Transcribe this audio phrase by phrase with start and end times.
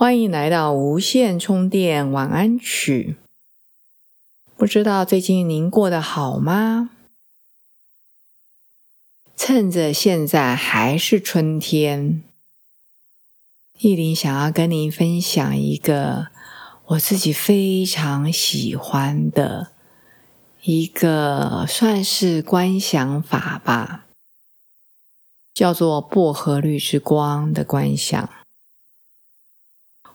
[0.00, 3.16] 欢迎来到无线充电晚安曲。
[4.56, 6.90] 不知道最近您过得好吗？
[9.36, 12.22] 趁着现在还是春天，
[13.80, 16.28] 意林想要跟您分享一个
[16.90, 19.72] 我自己非常喜欢的
[20.62, 24.06] 一个，算是观想法吧。
[25.52, 28.30] 叫做薄荷绿之光的观想。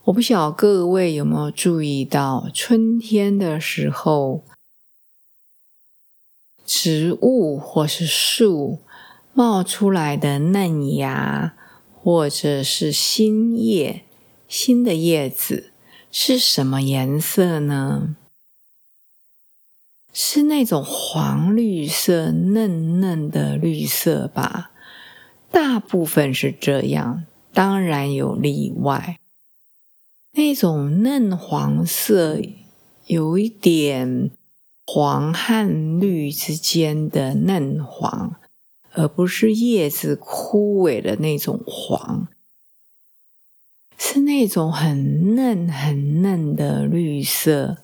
[0.06, 4.44] 我不晓各位有没有注意到，春天的时候，
[6.66, 8.80] 植物或是树
[9.31, 11.54] 冒出来的嫩芽，
[11.96, 14.04] 或者是新叶、
[14.50, 15.72] 新的叶子，
[16.12, 18.18] 是什么颜色呢？
[20.12, 24.72] 是那种黄绿色、嫩嫩的绿色吧。
[25.50, 29.18] 大部分是这样，当然有例外。
[30.34, 32.39] 那种嫩黄色，
[33.06, 34.31] 有一点
[34.86, 38.36] 黄和绿之间的嫩黄，
[38.92, 42.28] 而不是叶子枯萎的那种黄，
[43.98, 47.78] 是那种很嫩很嫩的绿色。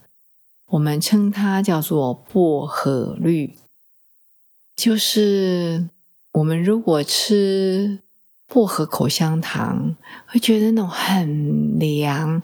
[0.70, 3.56] 我们称它叫做薄荷绿，
[4.76, 5.90] 就是。
[6.34, 8.02] 我们如果吃
[8.46, 9.96] 薄荷口香糖，
[10.28, 12.44] 会觉得那种很凉、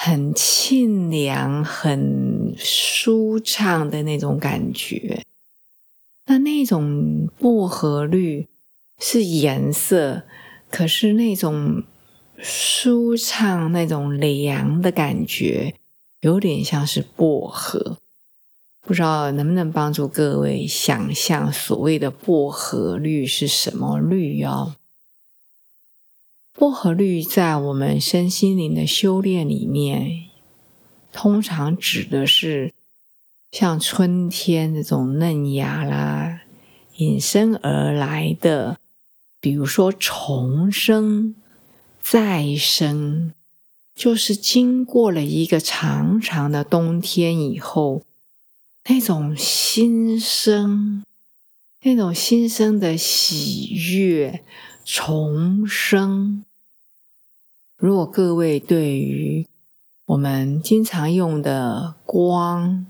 [0.00, 5.24] 很沁凉、很舒畅的那种感觉。
[6.26, 8.46] 那那种薄荷绿
[9.00, 10.22] 是颜色，
[10.70, 11.82] 可是那种
[12.38, 15.74] 舒畅、那种凉的感觉，
[16.20, 17.98] 有点像是薄荷。
[18.82, 24.76] 不知道能不能帮助各位想象所谓的薄荷绿是什么绿哦？
[26.58, 30.24] 薄荷绿在我们身心灵的修炼里面，
[31.12, 32.74] 通常指的是
[33.52, 36.40] 像春天那种嫩芽啦，
[36.96, 38.80] 引申而来的，
[39.38, 41.36] 比如说重生、
[42.00, 43.32] 再生，
[43.94, 48.02] 就是经过了一个长长的冬天以后。
[48.88, 51.04] 那种新生，
[51.82, 54.42] 那种新生的喜悦，
[54.84, 56.44] 重生。
[57.80, 59.46] 如果各位对于
[60.06, 62.84] 我们经常用的光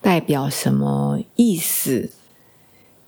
[0.00, 2.12] 代表什么意思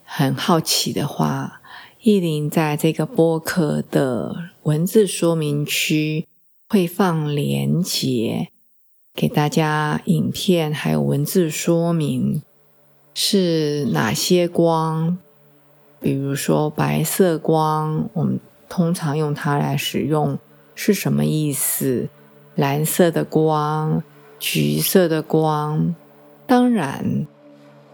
[0.02, 1.60] 很好奇的话，
[2.02, 6.26] 意林在这个播客的文字说明区
[6.68, 8.48] 会放连结。
[9.14, 12.42] 给大家影片还有文字说明
[13.14, 15.16] 是哪些光，
[16.00, 20.36] 比如说白色光，我们通常用它来使用
[20.74, 22.08] 是什么意思？
[22.54, 24.02] 蓝色的光、
[24.38, 25.94] 橘色的光，
[26.46, 27.26] 当然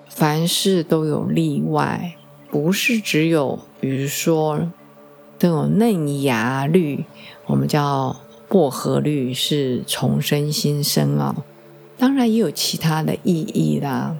[0.08, 2.16] 凡事都有例外，
[2.50, 4.70] 不是只有比如说
[5.38, 7.04] 这种嫩芽绿，
[7.46, 8.16] 我们叫。
[8.52, 11.44] 薄荷绿是重生新生啊，
[11.96, 14.16] 当然也有其他的意义啦。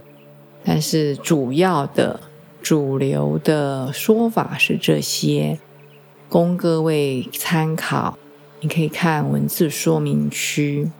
[0.62, 2.20] 但是主要的、
[2.62, 5.59] 主流的说法是这些，
[6.28, 8.16] 供各位参考。
[8.60, 10.91] 你可以看文字说明区。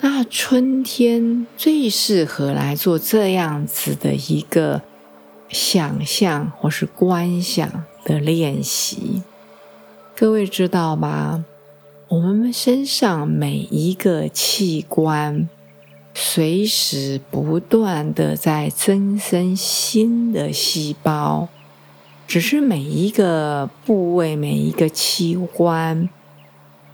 [0.00, 4.82] 那春天最适合来做这样子的一个
[5.48, 9.22] 想象或是观想的练习。
[10.16, 11.44] 各位知道吗？
[12.08, 15.48] 我们身上每一个器官，
[16.14, 21.48] 随时不断的在增生新的细胞，
[22.30, 26.08] 只是每一个部位、每一个器官，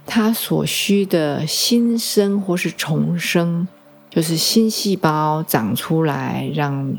[0.03, 3.67] 它所需的新生或是重生，
[4.09, 6.91] 就是新细胞长出来，让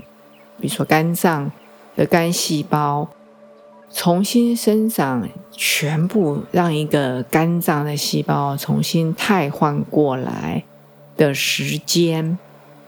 [0.61, 1.51] 比如说肝脏
[1.97, 3.09] 的肝细胞。
[3.91, 10.63] 重新生长，全部让一个肝脏的细胞重新汰换过来
[11.17, 12.39] 的时间，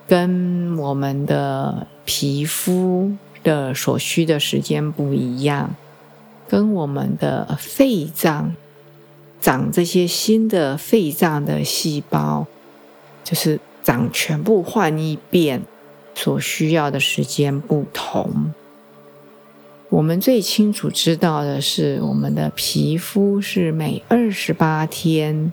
[0.07, 3.11] 跟我们的皮肤
[3.43, 5.75] 的所需的时间不一样，
[6.47, 8.55] 跟我们的肺脏
[9.39, 12.45] 长这些新的肺脏的细胞，
[13.23, 15.63] 就是长全部换一遍，
[16.13, 18.53] 所需要的时间不同。
[19.89, 25.51] 我们最清楚知道的是，我们的皮肤是每二十八天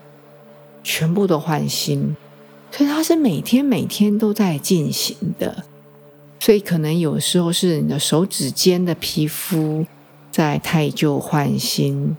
[0.84, 2.14] 全部都换新，
[2.70, 5.64] 所以它是每天每天都在进行的。
[6.40, 9.84] 所以可能有时候是你的手指尖的皮肤
[10.30, 12.16] 在太旧换新，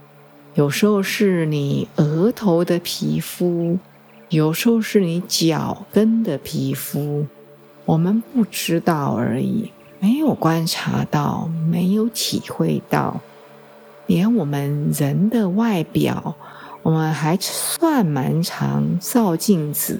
[0.55, 3.77] 有时候是你额头的皮肤，
[4.29, 7.25] 有时候是你脚跟的皮肤，
[7.85, 9.71] 我们不知道而已。
[10.01, 13.19] 没有观察到，没有体会到，
[14.07, 16.35] 连我们人的外表，
[16.83, 19.99] 我们还算蛮常照镜子，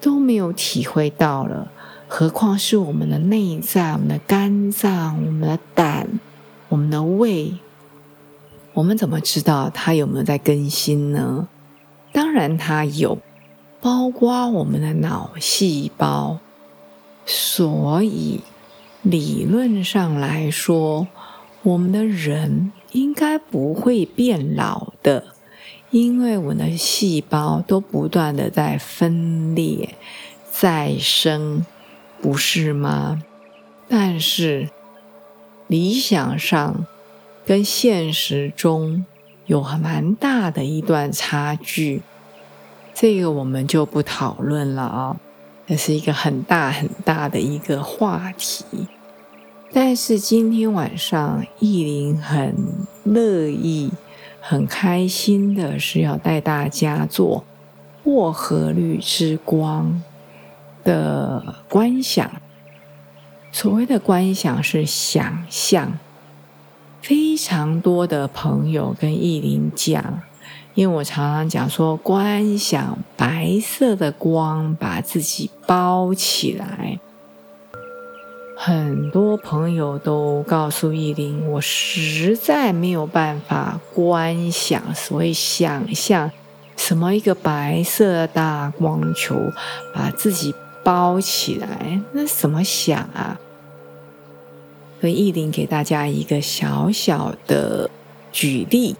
[0.00, 1.70] 都没有体会到了，
[2.12, 6.08] 何况是我们的内脏、我们的肝脏、我们的胆、
[6.68, 7.54] 我们的胃，
[8.74, 11.46] 我们怎么知道它有没有在更新呢？
[12.12, 13.16] 当然它有，
[13.80, 16.38] 包括我们的脑细胞，
[17.24, 18.40] 所以。
[19.02, 21.08] 理论上来说，
[21.62, 25.24] 我们的人应该不会变老的，
[25.90, 29.94] 因为我们的细胞都不断的在分裂、
[30.52, 31.64] 再生，
[32.22, 33.22] 不是吗？
[33.88, 34.68] 但是
[35.66, 36.86] 理想上
[37.44, 39.04] 跟现实中
[39.46, 42.02] 有蛮大的一段差距，
[42.94, 45.16] 这个我们就不讨论了啊。
[45.66, 48.64] 这是一个很大很大的一个话题，
[49.72, 52.54] 但是今天晚上意林很
[53.04, 53.92] 乐意、
[54.40, 57.44] 很开心的是要带大家做
[58.02, 60.02] 薄荷绿之光
[60.84, 62.30] 的观想。
[63.52, 65.98] 所谓的观想是想象，
[67.02, 70.22] 非常多的朋友跟意林讲。
[70.74, 77.00] 因为我常常讲说，观想白色的光把自己包起来。
[78.56, 86.30] 很多朋友都告诉意林，我实在没有办法观想，所以想象
[86.76, 89.34] 什么一个白色的大光球
[89.92, 90.54] 把自己
[90.90, 93.38] 包起来，那怎么想啊？
[95.00, 97.88] 所以依林给大家一个小小的
[98.32, 98.96] 举例。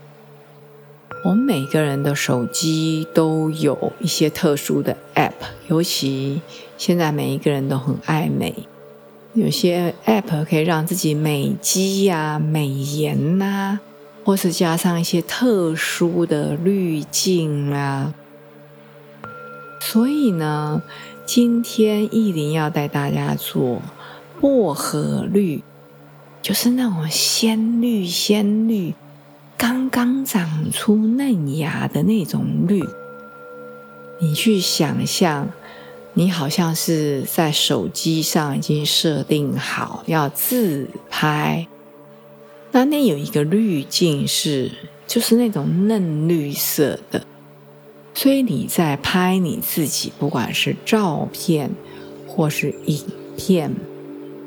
[1.25, 5.33] 我们每个人的手机都有一些特殊的 App，
[5.67, 6.41] 尤其
[6.79, 8.55] 现在每一个人都很爱美，
[9.35, 13.81] 有些 App 可以让自己美肌呀、美颜呐，
[14.25, 18.15] 或是加上一些特殊的滤镜啊。
[19.83, 20.81] 所以呢，
[21.33, 23.81] 今天意林要带大家做
[24.41, 25.63] 薄荷绿，
[26.43, 28.97] 就是那种鲜绿鲜绿。
[29.57, 32.83] 刚刚长出嫩芽的那种绿，
[34.19, 35.49] 你去想象，
[36.15, 41.69] 你好像是在手机上已经设定好要自拍，
[42.73, 44.73] 那那有一个滤镜是
[45.07, 47.25] 就是那种嫩绿色的，
[48.23, 51.71] 所以你在拍你自己，不管是照片
[52.27, 52.99] 或是影
[53.35, 53.75] 片，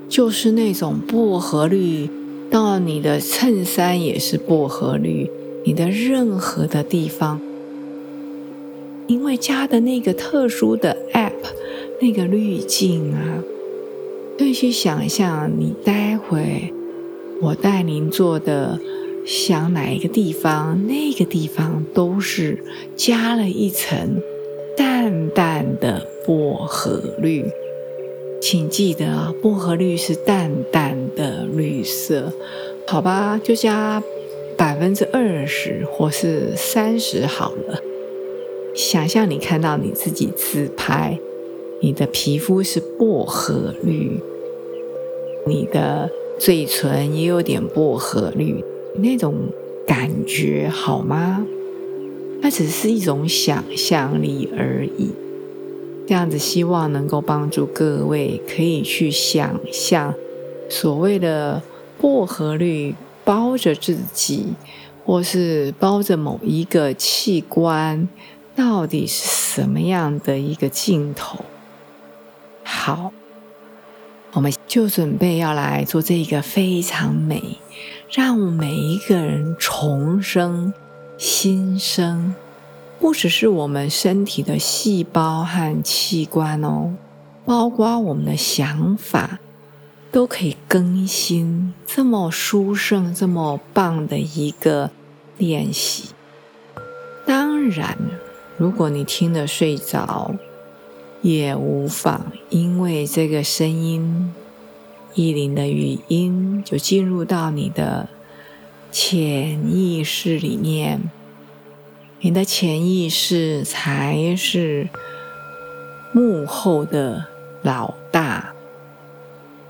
[0.07, 2.07] 就是那种薄荷绿。
[2.51, 5.27] 到你的衬衫也是薄荷绿，
[5.65, 7.41] 你的任何的地方，
[9.07, 11.31] 因为加的那个特殊的 app，
[11.99, 13.41] 那个滤镜啊，
[14.37, 16.71] 可以去想象你待会
[17.41, 18.79] 我带您做的，
[19.25, 22.63] 想哪一个地方，那个地方都是
[22.95, 24.21] 加了一层
[24.75, 27.45] 淡淡的薄荷绿。
[28.41, 32.33] 请记得啊，薄荷绿是淡淡的绿色，
[32.85, 33.39] 好吧？
[33.41, 34.03] 就加
[34.57, 37.81] 百分之二十或是三十好了。
[38.75, 41.17] 想象你看到你自己自拍，
[41.79, 44.19] 你的皮肤是薄荷绿，
[45.47, 48.61] 你的嘴唇也有点薄荷绿，
[48.95, 49.35] 那种
[49.87, 51.45] 感觉好吗？
[52.41, 55.11] 那只是一种想象力而已。
[56.05, 60.13] 这样子，希望能够帮助各位可以去想象，
[60.69, 61.61] 所谓的
[61.97, 64.47] 薄荷绿包着自己，
[65.05, 68.09] 或是包着某一个器官，
[68.53, 71.45] 到底是什么样的一个镜头？
[72.63, 73.13] 好，
[74.33, 77.59] 我们就准备要来做这个非常美，
[78.11, 80.73] 让每一个人重生、
[81.17, 82.33] 新生。
[82.99, 86.93] 不只是我们身体的细胞和器官哦，
[87.45, 89.39] 包括我们的想法
[90.11, 91.73] 都可以更新。
[91.85, 94.89] 这么殊胜、这么棒的一个
[95.37, 96.09] 练习。
[97.25, 97.97] 当然，
[98.57, 100.33] 如果你听了睡着，
[101.23, 104.31] 也无妨，因为这个声音，
[105.15, 108.09] 意林的语音就进入到你的
[108.91, 111.09] 潜意识里面。
[112.19, 114.89] 你的潜意识才是
[116.13, 117.25] 幕后的
[117.63, 118.53] 老大。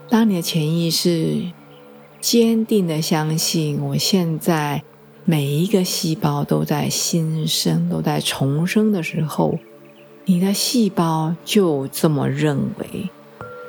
[0.10, 1.42] 当你的潜意识
[2.20, 4.84] 坚定的相信，我现在
[5.26, 9.58] 每一个细胞都在新生、都在重生的时候，
[10.26, 13.10] 你的细胞就这么认为，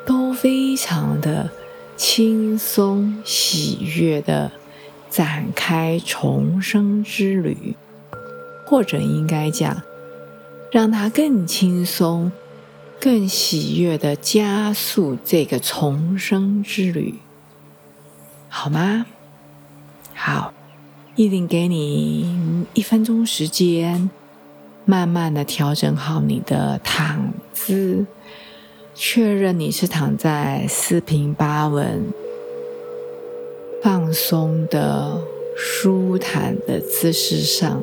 [0.07, 1.51] 都非常的
[1.97, 4.53] 轻松、喜悦的
[5.11, 7.75] 展开重生之旅。
[8.67, 9.83] 或者应该讲，
[10.73, 12.33] 让它更轻松、
[12.99, 17.17] 更喜悦的加速这个重生之旅，
[18.49, 19.05] 好吗？
[20.15, 20.55] 好，
[21.15, 24.09] 一定给你一分钟时间，
[24.85, 28.05] 慢慢的调整好你的躺姿，
[28.95, 32.03] 确认你是躺在四平八稳、
[33.83, 35.21] 放松的、
[35.57, 37.83] 舒坦的姿势上。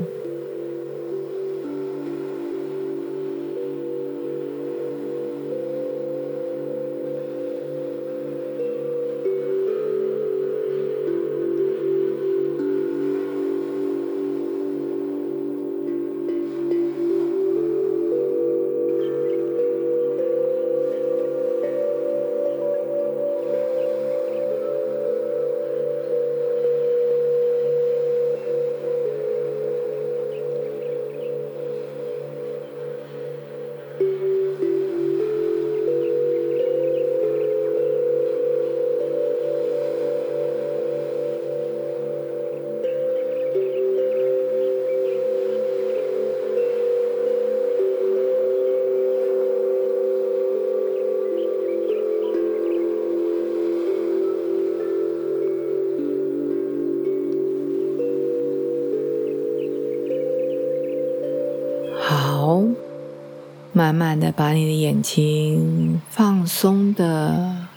[63.92, 67.68] 慢慢的把你的眼睛放松的、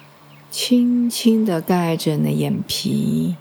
[0.48, 3.34] 轻轻的盖着你的眼皮，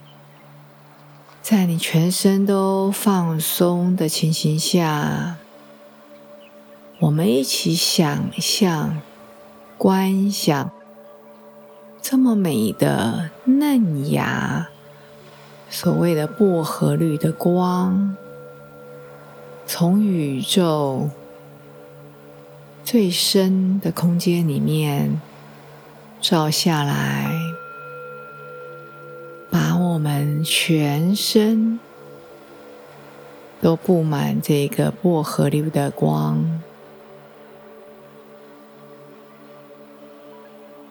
[1.40, 5.36] 在你全身都放松的情形下，
[7.02, 9.00] 我们一起想象、
[9.78, 10.72] 观想
[12.02, 14.70] 这么美的嫩芽，
[15.70, 18.18] 所谓的薄荷绿的光，
[19.68, 21.12] 从宇宙。
[22.84, 25.22] 最深的空间里面
[26.22, 27.34] 照下来，
[29.50, 31.80] 把我们全身
[33.62, 36.62] 都布满这个薄荷绿的光，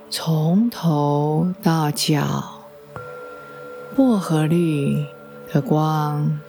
[0.09, 2.65] 从头到脚，
[3.95, 5.05] 薄荷绿
[5.53, 6.41] 的光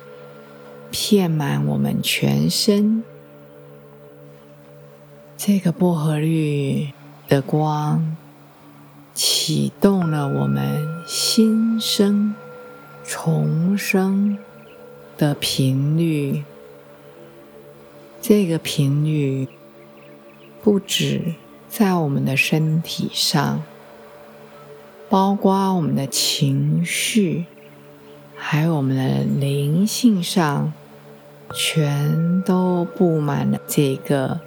[0.89, 3.03] 遍满我们全身。
[5.45, 6.87] 这个薄荷绿
[7.27, 8.15] 的光
[9.13, 12.33] 启动了我们新生、
[13.03, 14.37] 重生
[15.17, 16.45] 的频率。
[18.21, 19.49] 这个频率
[20.63, 21.35] 不止
[21.67, 23.61] 在我们的身体上，
[25.09, 27.43] 包括我们的情绪，
[28.37, 30.71] 还有我们的灵性上，
[31.53, 34.39] 全都布满了这个。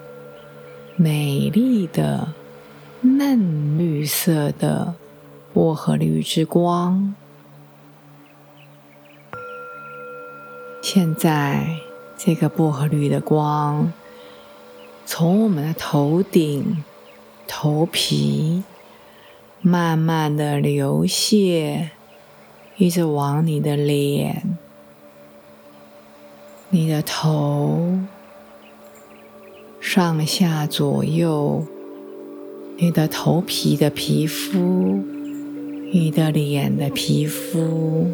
[0.98, 2.32] 美丽的
[3.02, 4.94] 嫩绿色的
[5.52, 7.14] 薄荷绿之光，
[10.80, 11.76] 现在
[12.16, 13.92] 这个薄荷绿的光
[15.04, 16.82] 从我们的头顶、
[17.46, 18.62] 头皮
[19.60, 21.90] 慢慢的流泻，
[22.78, 24.56] 一直往你的脸、
[26.70, 27.98] 你的头。
[29.86, 31.64] 上下左右，
[32.76, 34.98] 你的头皮的皮肤，
[35.92, 38.08] 你的脸的皮肤，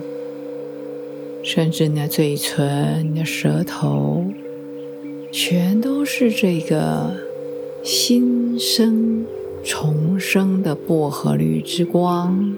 [1.42, 4.22] 甚至你的嘴唇、你的舌头，
[5.32, 7.16] 全都是这个
[7.82, 9.24] 新生、
[9.64, 12.54] 重生的薄荷绿之光。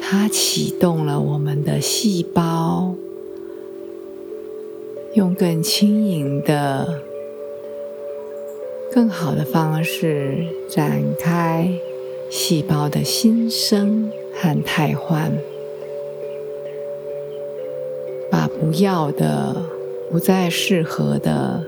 [0.00, 2.94] 它启动了我们的细胞，
[5.14, 7.09] 用更轻盈的。
[8.92, 11.70] 更好的方式展开
[12.28, 15.32] 细胞的新生和汰换，
[18.30, 19.62] 把不要的、
[20.10, 21.64] 不再适合的，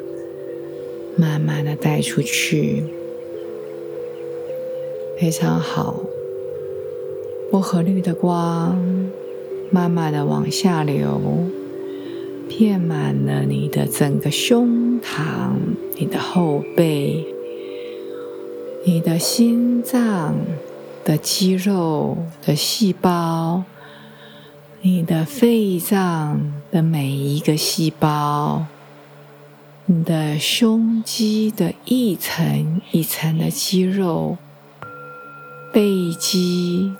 [1.17, 2.83] 慢慢的带出去，
[5.17, 6.01] 非常好。
[7.51, 9.11] 薄荷绿的光
[9.71, 11.21] 慢慢的往下流，
[12.55, 15.55] 填满了你的整个胸膛、
[15.97, 17.25] 你的后背、
[18.85, 20.37] 你的心脏
[21.03, 23.65] 的肌肉的细胞。
[24.83, 28.67] 你的肺脏的每一个细胞，
[29.87, 34.37] 你的胸肌的一层一层的肌肉，
[35.73, 36.93] 背肌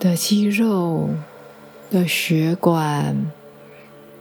[0.00, 1.10] 的肌肉
[1.90, 3.30] 的血管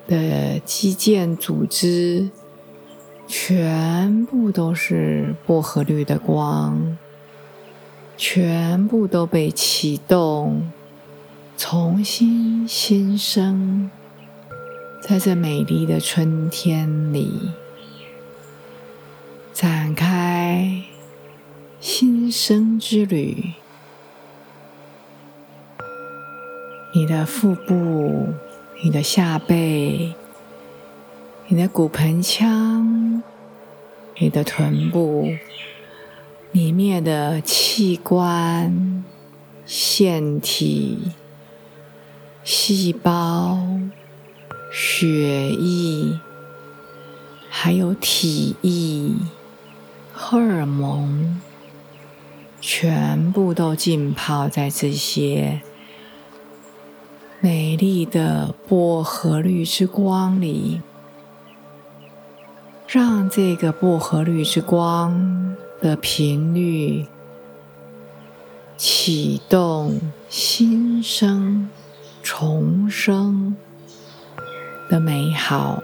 [0.07, 2.29] 的肌腱组织，
[3.27, 6.97] 全部都是薄荷绿的光，
[8.15, 10.71] 全部都被启动。
[11.57, 13.89] 重新新生，
[15.01, 17.49] 在这美丽的春天里，
[19.53, 20.83] 展开
[21.79, 23.53] 新生之旅。
[26.93, 28.27] 你的腹部、
[28.84, 30.13] 你的下背、
[31.48, 33.24] 你的骨盆腔、
[34.19, 35.29] 你的臀部
[36.51, 39.03] 里面的器官、
[39.65, 41.12] 腺体。
[42.43, 43.60] 细胞、
[44.72, 46.17] 血液，
[47.50, 49.12] 还有体液、
[50.13, 51.41] 荷尔蒙，
[52.62, 55.60] 全部都浸泡在这些
[57.50, 60.82] 美丽的薄荷绿之光里，
[62.86, 67.06] 让这个薄荷绿之光的频率
[68.75, 71.70] 启动新生。
[72.22, 73.55] 重生
[74.90, 75.81] 的美好，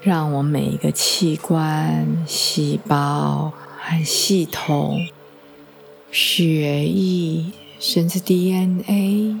[0.00, 5.00] 让我每一个器官、细胞和系统、
[6.12, 7.46] 血液，
[7.80, 9.40] 甚至 DNA，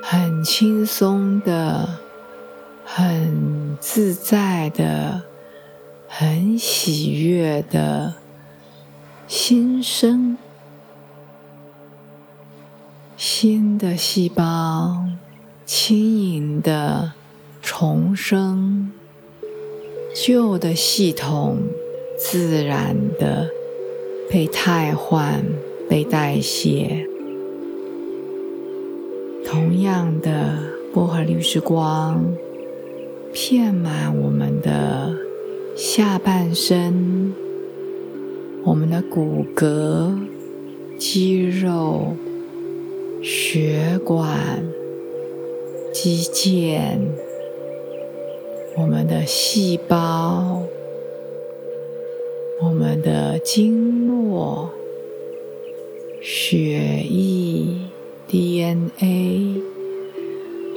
[0.00, 1.98] 很轻松的、
[2.84, 5.22] 很自在的、
[6.06, 8.14] 很喜悦的
[9.26, 10.38] 新生。
[13.16, 15.04] 新的细胞
[15.66, 17.12] 轻盈的
[17.60, 18.92] 重生，
[20.14, 21.58] 旧的系统
[22.16, 23.50] 自然的
[24.30, 25.44] 被替换、
[25.90, 27.04] 被代谢。
[29.44, 30.56] 同样的
[30.94, 32.24] 薄荷绿之光，
[33.32, 35.12] 遍满我们的
[35.74, 37.34] 下半身，
[38.64, 40.16] 我们的骨骼、
[40.96, 42.14] 肌肉。
[43.22, 44.64] 血管、
[45.92, 47.00] 肌腱、
[48.78, 50.62] 我们的细胞、
[52.62, 54.70] 我们的经络、
[56.32, 57.66] 血液、
[58.28, 59.60] DNA，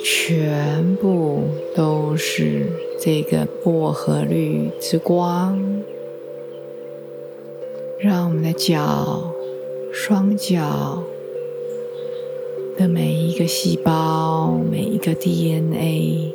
[0.04, 1.42] 全部
[1.76, 5.56] 都是这个薄荷绿之光，
[8.00, 9.32] 让我们的脚、
[9.94, 11.04] 双脚。
[12.76, 16.34] 的每一个细胞，每一个 DNA，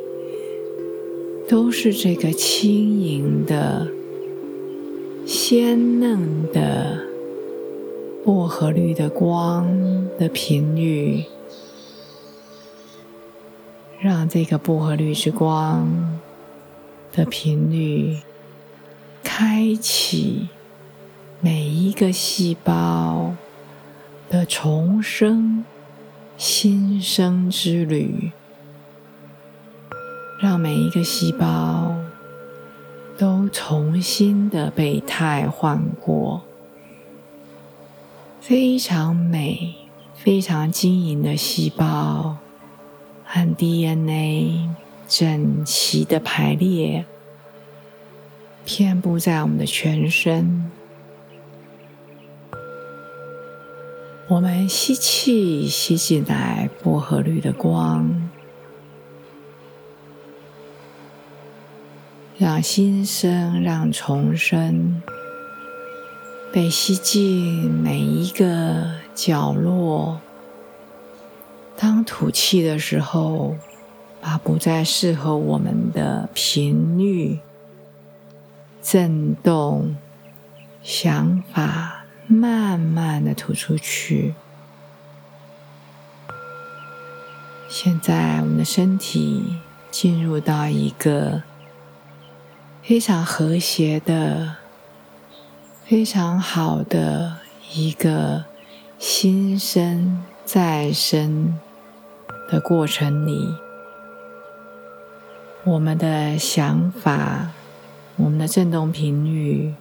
[1.49, 3.85] 都是这个轻盈的、
[5.25, 7.08] 鲜嫩的
[8.25, 9.67] 薄荷绿的光
[10.17, 11.25] 的频率，
[13.99, 16.19] 让这个薄荷绿之光
[17.11, 18.17] 的频率
[19.23, 20.49] 开启
[21.39, 23.35] 每一个细胞
[24.29, 25.63] 的重生。
[26.37, 28.31] 新生之旅，
[30.39, 31.93] 让每一个细胞
[33.17, 36.41] 都重新的被替换过，
[38.49, 39.75] 非常美、
[40.15, 42.37] 非常晶莹的细胞
[43.23, 44.67] 和 DNA
[45.07, 47.05] 整齐的排列，
[48.65, 50.71] 遍布在我们的全身。
[54.27, 58.31] 我们吸气，吸进来薄荷绿的光，
[62.39, 65.03] 让新生，让重生
[66.51, 70.19] 被吸进每一个角落。
[71.77, 73.55] 当吐气的时候，
[74.21, 77.39] 把不再适合我们的频率、
[78.81, 79.95] 震动、
[80.83, 81.95] 想法。
[82.31, 84.35] 慢慢的吐出去，
[87.67, 89.55] 现在我们的身体
[89.89, 91.41] 进入到一个
[92.83, 94.57] 非常和谐的、
[95.89, 97.37] 非常好的
[97.73, 98.45] 一个
[98.99, 101.57] 新生再生
[102.47, 103.55] 的过程里，
[105.63, 107.49] 我们的想法、
[108.17, 109.73] 我们的振动频率，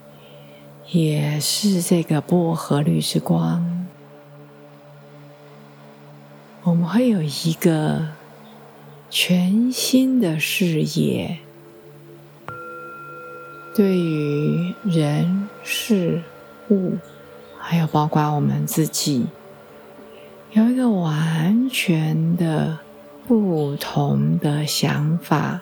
[0.92, 3.86] 也是这个薄荷绿之光。
[6.62, 8.08] 我们会有一个
[9.10, 11.40] 全新的视野，
[13.76, 16.22] 对于人事
[16.70, 16.96] 物，
[17.58, 19.26] 还有包括我们自己，
[20.52, 22.78] 有一个完全的
[23.26, 25.60] 不同的想法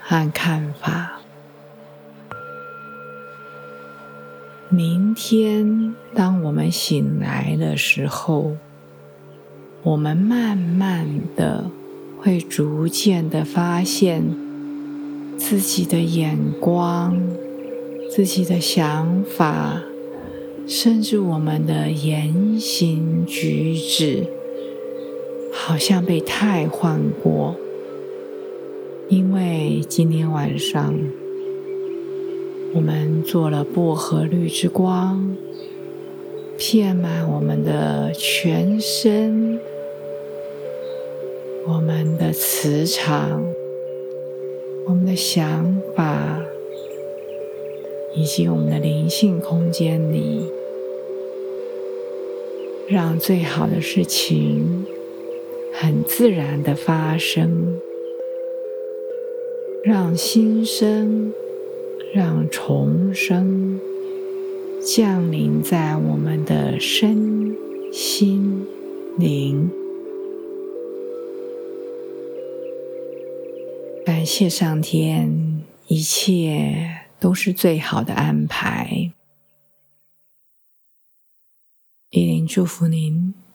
[0.00, 1.20] 和看法。
[4.68, 8.56] 明天，当我们醒来的时候。
[9.82, 11.70] 我们慢慢的
[12.18, 14.24] 会逐渐的发现
[15.38, 17.16] 自己的眼光、
[18.10, 19.82] 自己的想法，
[20.66, 24.24] 甚至我们的言行举止，
[25.52, 27.54] 好像被太换过。
[29.08, 30.98] 因为今天晚上
[32.74, 35.36] 我们做了薄荷绿之光，
[36.56, 39.60] 遍满我们的全身。
[41.68, 43.42] 我们的磁场、
[44.86, 46.40] 我们的想法，
[48.16, 50.50] 以及我们的灵性空间里，
[52.88, 54.86] 让最好的事情
[55.74, 57.78] 很自然的发生，
[59.84, 61.32] 让新生、
[62.14, 63.78] 让重生
[64.80, 67.54] 降临在我们的身
[67.92, 68.66] 心
[69.18, 69.70] 灵。
[74.06, 79.12] 感谢上天，一切都是最好的安排。
[82.10, 83.45] 依琳祝福您。